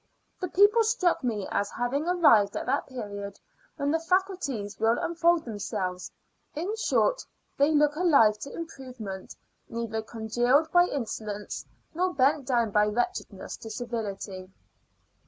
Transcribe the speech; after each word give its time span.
The 0.39 0.47
people 0.47 0.83
struck 0.83 1.23
me 1.23 1.47
as 1.51 1.69
having 1.69 2.07
arrived 2.07 2.57
at 2.57 2.65
that 2.65 2.87
period 2.87 3.39
when 3.75 3.91
the 3.91 3.99
faculties 3.99 4.79
will 4.79 4.97
unfold 4.97 5.45
themselves; 5.45 6.09
in 6.55 6.75
short; 6.75 7.21
they 7.55 7.71
look 7.71 7.95
alive 7.95 8.39
to 8.39 8.51
improvement, 8.51 9.35
neither 9.69 10.01
congealed 10.01 10.71
by 10.71 10.87
indolence, 10.87 11.67
nor 11.93 12.15
bent 12.15 12.47
down 12.47 12.71
by 12.71 12.87
wretchedness 12.87 13.57
to 13.57 13.69
servility. 13.69 14.49